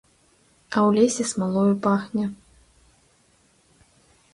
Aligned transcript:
А 0.69 0.77
ў 0.87 0.89
лесе 0.99 1.23
смалою 1.33 1.75
пахне. 1.85 2.25